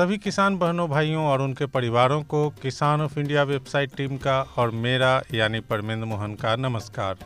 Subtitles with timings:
[0.00, 4.70] सभी किसान बहनों, भाइयों और उनके परिवारों को किसान ऑफ़ इंडिया वेबसाइट टीम का और
[4.70, 7.16] मेरा, यानी परमेंद्र मोहन का नमस्कार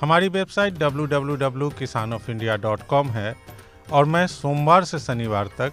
[0.00, 3.36] हमारी वेबसाइट www.kisanofindia.com है
[3.92, 5.72] और मैं सोमवार से शनिवार तक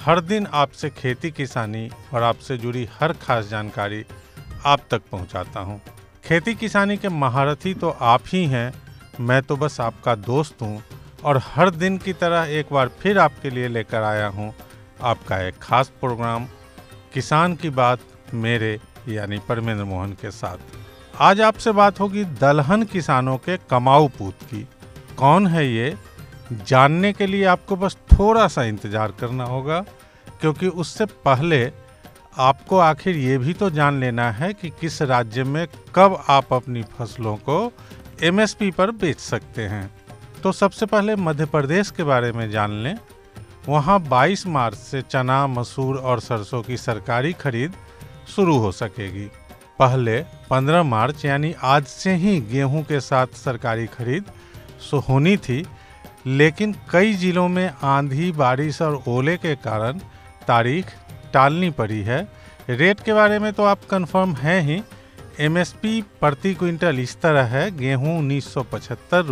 [0.00, 4.04] हर दिन आपसे खेती किसानी और आपसे जुड़ी हर खास जानकारी
[4.66, 5.80] आप तक पहुंचाता हूँ।
[6.24, 8.74] खेती किसानी के महारथी तो आप ही हैं,
[9.20, 10.82] मैं तो बस आपका दोस्त हूँ
[11.24, 14.54] और हर दिन की तरह एक बार फिर आपके लिए लेकर आया हूँ
[15.02, 16.46] आपका एक खास प्रोग्राम,
[17.14, 18.00] किसान की बात
[18.34, 18.78] मेरे
[19.08, 20.58] यानी परमेंद्र मोहन के साथ।
[21.20, 24.66] आज आपसे बात होगी दलहन किसानों के कमाऊ पूत की।
[25.18, 25.96] कौन है ये?
[26.64, 29.80] जानने के लिए आपको बस थोड़ा सा इंतज़ार करना होगा,
[30.40, 31.70] क्योंकि उससे पहले
[32.38, 36.82] आपको आखिर ये भी तो जान लेना है कि किस राज्य में कब आप अपनी
[36.98, 37.72] फ़सलों को
[38.22, 39.90] एमएसपी पर बेच सकते हैं।
[40.42, 42.96] तो सबसे पहले मध्य प्रदेश के बारे में जान लें।
[43.68, 47.74] वहाँ 22 मार्च से चना, मसूर और सरसों की सरकारी खरीद
[48.36, 49.26] शुरू हो सकेगी।
[49.78, 50.20] पहले
[50.50, 54.30] 15 मार्च यानी आज से ही गेहूँ के साथ सरकारी खरीद
[55.08, 55.64] होनी थी,
[56.26, 59.98] लेकिन कई जिलों में आंधी, बारिश और ओले के कारण
[60.48, 60.92] तारीख
[61.32, 62.20] टालनी पड़ी है।
[62.70, 64.82] रेट के बारे में तो आप कंफर्म हैं ही।
[65.40, 69.22] एमएसपी प्रति क्विंटल इस तरह है, गेहूँ उन्नीस सौ पचहत्तर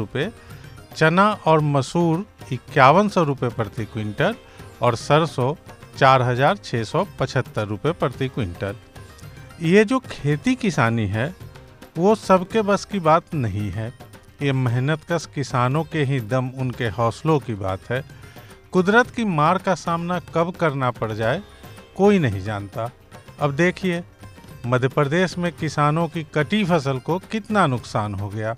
[0.97, 4.35] चना और मसूर इक्यावन सौ रुपये प्रति क्विंटल
[4.83, 5.55] और सरसों
[5.99, 8.77] चार हज़ार छः सौ पचहत्तर रुपये प्रति क्विंटल।
[9.63, 11.35] ये जो खेती किसानी है,
[11.99, 13.93] वो सबके बस की बात नहीं है।
[14.43, 18.03] ये मेहनत कश किसानों के ही दम, उनके हौसलों की बात है।
[18.73, 21.43] कुदरत की मार का सामना कब करना पड़ जाए,
[21.97, 22.91] कोई नहीं जानता।
[23.41, 24.03] अब देखिए,
[24.67, 28.57] मध्य प्रदेश में किसानों की कटी फ़सल को कितना नुकसान हो गया।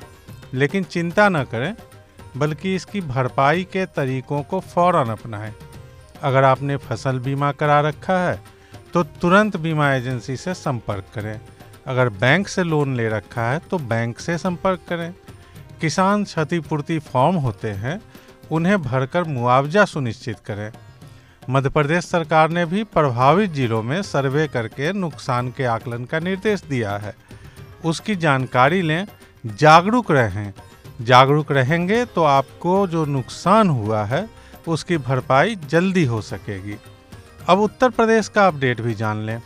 [0.54, 1.74] लेकिन चिंता न करें
[2.36, 5.54] बल्कि इसकी भरपाई के तरीकों को फ़ौरन अपनाएँ।
[6.22, 8.40] अगर आपने फ़सल बीमा करा रखा है
[8.94, 11.40] तो तुरंत बीमा एजेंसी से संपर्क करें।
[11.86, 15.12] अगर बैंक से लोन ले रखा है तो बैंक से संपर्क करें।
[15.80, 18.00] किसान क्षतिपूर्ति फॉर्म होते हैं,
[18.50, 20.70] उन्हें भरकर मुआवजा सुनिश्चित करें।
[21.50, 26.62] मध्य प्रदेश सरकार ने भी प्रभावित जिलों में सर्वे करके नुकसान के आकलन का निर्देश
[26.62, 27.14] दिया है।
[27.84, 29.06] उसकी जानकारी लें,
[29.46, 30.52] जागरूक रहें।
[30.98, 34.28] जागरूक रहेंगे तो आपको जो नुकसान हुआ है,
[34.68, 36.76] उसकी भरपाई जल्दी हो सकेगी।
[37.48, 39.40] अब उत्तर प्रदेश का अपडेट भी जान लें।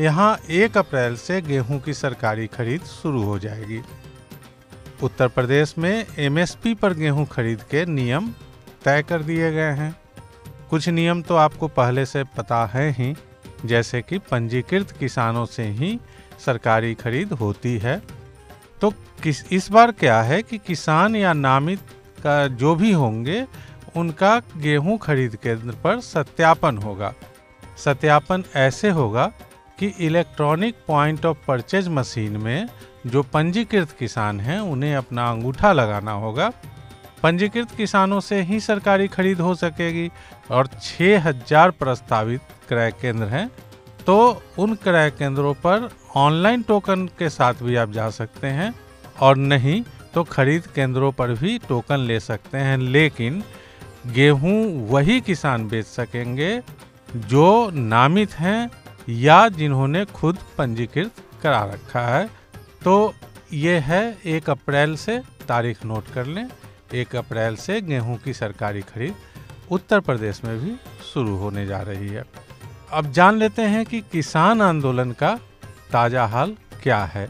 [0.00, 3.80] यहाँ एक अप्रैल से गेहूँ की सरकारी खरीद शुरू हो जाएगी।
[5.02, 8.30] उत्तर प्रदेश में एमएसपी पर गेहूँ खरीद के नियम
[8.84, 9.94] तय कर दिए गए हैं।
[10.70, 13.14] कुछ नियम तो आपको पहले से पता है ही,
[13.64, 15.98] जैसे कि पंजीकृत किसानों से ही
[16.46, 18.02] सरकारी खरीद होती है
[18.80, 18.90] तो
[19.22, 21.80] किस, इस बार क्या है कि किसान या नामित
[22.22, 23.46] का जो भी होंगे,
[23.96, 27.12] उनका गेहूँ खरीद केंद्र पर सत्यापन होगा।
[27.84, 29.26] सत्यापन ऐसे होगा
[29.78, 32.68] कि electronic point of purchase machine में
[33.06, 36.52] जो पंजीकृत किसान हैं, उन्हें अपना अंगूठा लगाना होगा।
[37.22, 40.10] पंजीकृत किसानों से ही सरकारी खरीद हो सकेगी
[40.50, 43.50] और 6000 प्रस्तावित क्रय केंद्र हैं
[44.06, 48.72] तो उन क्रय केंद्रों पर ऑनलाइन टोकन के साथ भी आप जा सकते हैं,
[49.20, 49.82] और नहीं
[50.14, 53.42] तो खरीद केंद्रों पर भी टोकन ले सकते हैं। लेकिन
[54.06, 56.60] गेहूँ वही किसान बेच सकेंगे
[57.08, 58.70] जो नामित हैं
[59.10, 62.26] या जिन्होंने खुद पंजीकृत करा रखा है।
[62.84, 63.14] तो
[63.52, 66.48] ये है एक अप्रैल से तारीख नोट कर लें।
[66.94, 69.14] एक अप्रैल से गेहूँ की सरकारी खरीद
[69.70, 70.74] उत्तर प्रदेश में भी
[71.12, 72.24] शुरू होने जा रही है।
[72.94, 75.34] अब जान लेते हैं कि किसान आंदोलन का
[75.92, 77.26] ताज़ा हाल क्या है।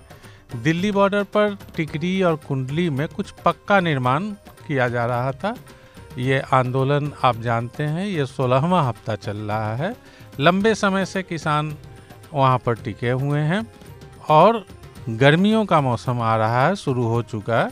[0.63, 4.25] दिल्ली बॉर्डर पर टिकरी और कुंडली में कुछ पक्का निर्माण
[4.67, 5.55] किया जा रहा था।
[6.19, 9.95] ये आंदोलन आप जानते हैं, ये सोलहवा हफ़्ता चल रहा है।
[10.41, 11.75] लंबे समय से किसान
[12.35, 13.67] वहाँ पर टिके हुए हैं
[14.31, 14.65] और
[15.09, 17.71] गर्मियों का मौसम आ रहा है, शुरू हो चुका है।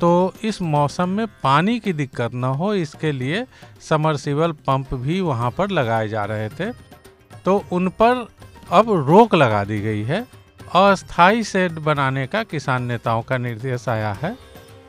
[0.00, 3.46] तो इस मौसम में पानी की दिक्कत न हो, इसके लिए
[3.82, 6.72] समरसिबल पंप भी वहाँ पर लगाए जा रहे थे।
[7.44, 8.28] तो उन पर
[8.70, 10.26] अब रोक लगा दी गई है।
[10.74, 14.36] अस्थाई शेड बनाने का किसान नेताओं का निर्देश आया है।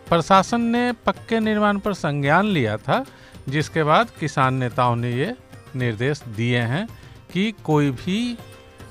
[0.09, 3.05] प्रशासन ने पक्के निर्माण पर संज्ञान लिया था,
[3.49, 5.35] जिसके बाद किसान नेताओं ने ये
[5.75, 6.87] निर्देश दिए हैं
[7.33, 8.37] कि कोई भी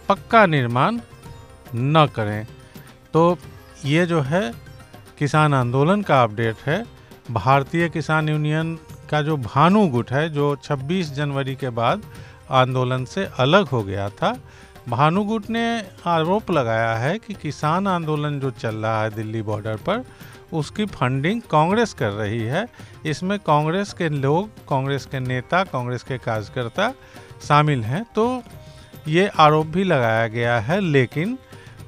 [0.08, 0.98] पक्का निर्माण
[1.74, 2.46] न करें।
[3.12, 3.38] तो
[3.84, 4.52] ये जो है
[5.18, 6.84] किसान आंदोलन का अपडेट है।
[7.30, 8.78] भारतीय किसान यूनियन
[9.10, 12.02] का जो भानु गुट है, जो 26 जनवरी के बाद
[12.50, 14.36] आंदोलन से अलग हो गया था।
[14.88, 15.64] भानुगुट ने
[16.06, 20.04] आरोप लगाया है कि किसान आंदोलन जो चल रहा है दिल्ली बॉर्डर पर,
[20.52, 22.66] उसकी फंडिंग कांग्रेस कर रही है।
[23.06, 26.92] इसमें कांग्रेस के लोग, कांग्रेस के नेता, कांग्रेस के कार्यकर्ता
[27.48, 28.42] शामिल हैं। तो
[29.08, 31.38] ये आरोप भी लगाया गया है, लेकिन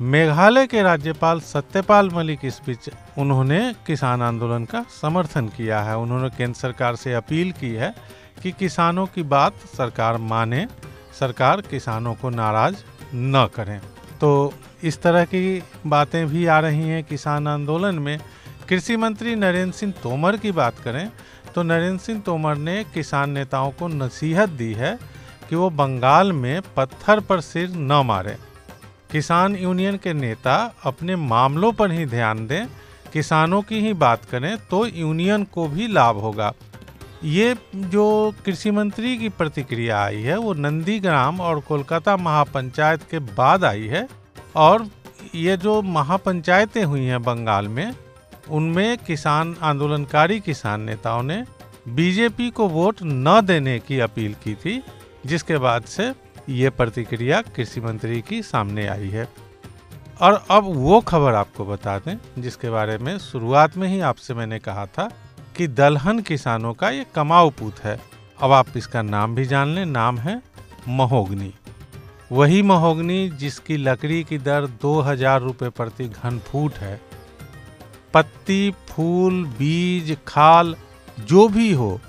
[0.00, 6.29] मेघालय के राज्यपाल सत्यपाल मलिक इस बीच उन्होंने किसान आंदोलन का समर्थन किया है। उन्होंने
[6.31, 7.94] केंद्र सरकार से अपील की है
[8.43, 10.67] कि किसानों की बात सरकार माने,
[11.21, 12.77] सरकार किसानों को नाराज़
[13.15, 13.79] न करें।
[14.21, 14.53] तो
[14.83, 18.19] इस तरह की बातें भी आ रही हैं किसान आंदोलन में।
[18.69, 21.11] कृषि मंत्री नरेंद्र सिंह तोमर की बात करें
[21.55, 24.99] तो नरेंद्र सिंह तोमर ने किसान नेताओं को नसीहत दी है
[25.49, 28.37] कि वो बंगाल में पत्थर पर सिर न मारें।
[29.12, 32.67] किसान यूनियन के नेता अपने मामलों पर ही ध्यान दें,
[33.12, 36.53] किसानों की ही बात करें तो यूनियन को भी लाभ होगा।
[37.25, 43.65] ये जो कृषि मंत्री की प्रतिक्रिया आई है, वो नंदीग्राम और कोलकाता महापंचायत के बाद
[43.65, 44.09] आई है
[44.57, 44.87] और
[45.35, 47.95] ये जो महापंचायतें हुई हैं बंगाल में,
[48.51, 51.45] उनमें किसान आंदोलनकारी किसान नेताओं ने
[51.89, 54.83] बीजेपी को वोट न देने की अपील की थी,
[55.27, 56.13] जिसके बाद से
[56.49, 59.29] ये प्रतिक्रिया कृषि मंत्री की सामने आई है।
[60.21, 64.59] और अब वो खबर आपको बता दें, जिसके बारे में शुरुआत में ही आपसे मैंने
[64.59, 65.11] कहा था
[65.56, 67.99] कि दलहन किसानों का ये कमाऊ पूत है।
[68.38, 70.41] अब आप इसका नाम भी जान लें, नाम है
[70.88, 71.53] महोगनी।
[72.32, 77.00] वही महोगनी जिसकी लकड़ी की दर दो हज़ार रुपये प्रति घन फूट है।
[78.14, 80.75] पत्ती, फूल, बीज, खाल,
[81.19, 82.00] जो भी हो,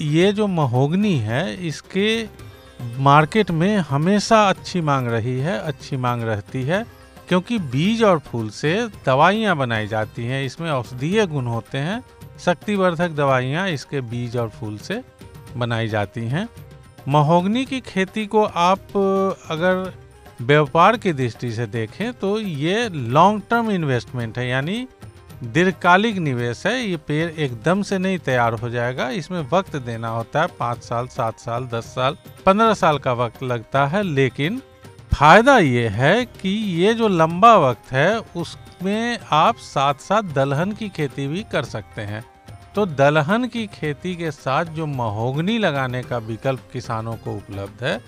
[0.00, 2.24] ये जो महोगनी है, इसके
[2.98, 6.84] मार्केट में हमेशा अच्छी मांग रही है, अच्छी मांग रहती है,
[7.28, 8.74] क्योंकि बीज और फूल से
[9.06, 12.02] दवाइयाँ बनाई जाती हैं। इसमें औषधीय गुण होते हैं
[12.44, 15.02] शक्तिवर्धक दवाइयाँ इसके बीज और फूल से
[15.56, 16.48] बनाई जाती हैं।
[17.08, 18.96] महोगनी की खेती को आप,
[19.50, 19.92] अगर
[20.42, 24.86] व्यापार की दृष्टि से देखें तो ये लॉन्ग टर्म इन्वेस्टमेंट है, यानी
[25.44, 30.40] दीर्घकालिक निवेश है। ये पेड़ एकदम से नहीं तैयार हो जाएगा। इसमें वक्त देना होता
[30.42, 32.16] है, पाँच साल, सात साल, दस साल,
[32.46, 34.60] पंद्रह साल का वक्त लगता है। लेकिन
[35.14, 40.88] फ़ायदा ये है कि ये जो लंबा वक्त है, उसमें आप साथ साथ दलहन की
[40.88, 42.24] खेती भी कर सकते हैं।
[42.74, 48.00] तो दलहन की खेती के साथ जो महोगनी लगाने का विकल्प किसानों को उपलब्ध है,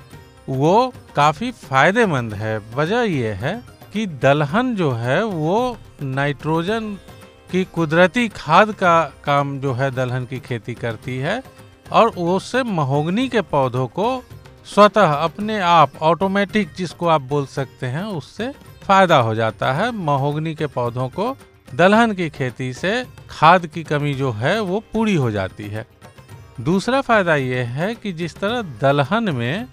[0.48, 3.54] वो काफ़ी फ़ायदेमंद है। वजह यह है
[3.92, 6.96] कि दलहन जो है, वो नाइट्रोजन
[7.50, 11.42] की कुदरती खाद का काम जो है दलहन की खेती करती है
[11.92, 14.22] और उससे महोगनी के पौधों को
[14.66, 18.52] स्वतः अपने आप ऑटोमेटिक जिसको आप बोल सकते हैं, उससे
[18.82, 21.36] फ़ायदा हो जाता है। महोगनी के पौधों को
[21.68, 25.86] दलहन की खेती से खाद की कमी जो है, वो पूरी हो जाती है।
[26.60, 29.66] दूसरा फ़ायदा ये है कि जिस तरह दलहन में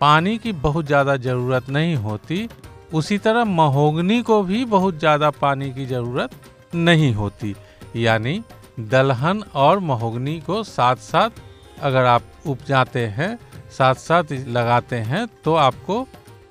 [0.00, 2.48] पानी की बहुत ज़्यादा ज़रूरत नहीं होती,
[2.92, 6.30] उसी तरह महोगनी को भी बहुत ज़्यादा पानी की ज़रूरत
[6.74, 7.54] नहीं होती।
[7.96, 8.42] यानी
[8.80, 11.30] दलहन और महोगनी को साथ साथ
[11.82, 13.36] अगर आप उपजाते हैं
[13.70, 16.02] साथ साथ लगाते हैं तो आपको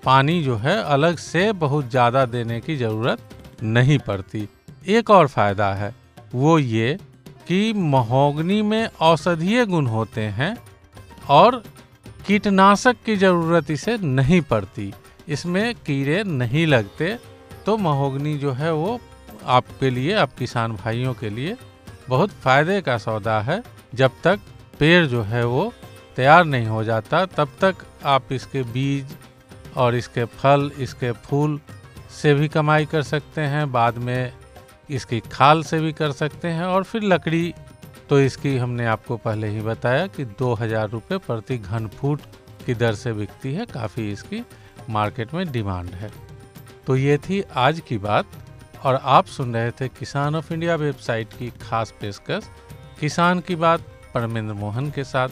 [0.03, 3.19] पानी जो है, अलग से बहुत ज़्यादा देने की ज़रूरत
[3.63, 4.47] नहीं पड़ती।
[4.81, 5.93] एक और फ़ायदा है,
[6.35, 6.97] वो ये
[7.47, 10.55] कि महोगनी में औषधीय गुण होते हैं
[11.29, 11.61] और
[12.27, 14.91] कीटनाशक की ज़रूरत इसे नहीं पड़ती।
[15.27, 17.17] इसमें कीड़े नहीं लगते
[17.65, 18.99] तो महोगनी जो है वो
[19.47, 21.55] आपके लिए, आप किसान भाइयों के लिए
[22.09, 23.61] बहुत फ़ायदे का सौदा है।
[23.95, 24.39] जब तक
[24.79, 25.71] पेड़ जो है वो
[26.17, 29.15] तैयार नहीं हो जाता, तब तक आप इसके बीज
[29.77, 31.59] और इसके फल, इसके फूल
[32.13, 34.31] से भी कमाई कर सकते हैं। बाद में
[34.91, 37.53] इसकी खाल से भी कर सकते हैं और फिर लकड़ी
[38.09, 42.21] तो इसकी हमने आपको पहले ही बताया कि दो हज़ार रुपये प्रति घन फुट
[42.65, 44.43] की दर से बिकती है, काफ़ी इसकी
[44.89, 46.09] मार्केट में डिमांड है।
[46.87, 48.25] तो ये थी आज की बात,
[48.83, 52.49] और आप सुन रहे थे किसान ऑफ़ इंडिया वेबसाइट की खास पेशकश,
[52.99, 53.81] किसान की बात
[54.13, 55.29] परमेंद्र मोहन के साथ।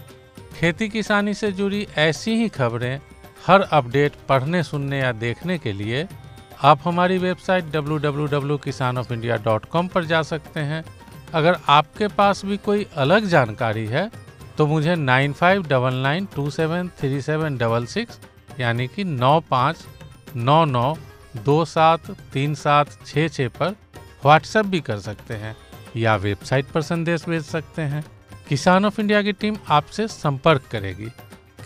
[0.53, 2.99] खेती किसानी से जुड़ी ऐसी ही खबरें
[3.45, 6.07] हर अपडेट पढ़ने, सुनने या देखने के लिए
[6.63, 10.85] आप हमारी वेबसाइट www.kisanofindia.com पर जा सकते हैं।
[11.33, 14.11] अगर आपके पास भी कोई अलग जानकारी है
[14.57, 18.19] तो मुझे nine five double nine two seven three seven double six
[18.59, 19.77] यानी कि नौ पाँच
[20.35, 20.97] नौ नौ
[21.45, 22.01] दो सात
[22.33, 23.75] तीन सात छः छः पर
[24.25, 25.57] व्हाट्सएप भी कर सकते हैं
[25.95, 28.05] या वेबसाइट पर संदेश भेज सकते हैं।
[28.49, 31.09] किसान ऑफ़ इंडिया की टीम आपसे संपर्क करेगी।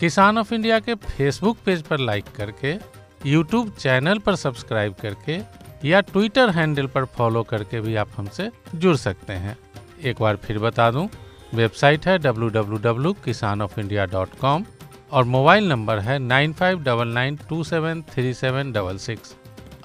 [0.00, 2.93] किसान ऑफ़ इंडिया के फेसबुक पेज पर लाइक करके
[3.26, 5.40] यूट्यूब चैनल पर सब्सक्राइब करके
[5.88, 9.58] या ट्विटर हैंडल पर फॉलो करके भी आप हमसे जुड़ सकते हैं।
[10.04, 11.08] एक बार फिर बता दूँ,
[11.54, 14.64] वेबसाइट है www.kisanofindia.com
[15.12, 19.36] और मोबाइल नंबर है nine five double nine two seven three seven double six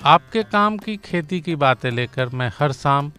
[0.03, 3.11] आपके काम की, खेती की बातें लेकर मैं हर शाम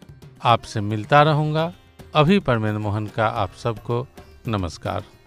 [0.45, 1.73] आपसे मिलता रहूँगा।
[2.15, 4.07] अभी परमेंद्र मोहन का आप सबको
[4.49, 5.20] नमस्कार।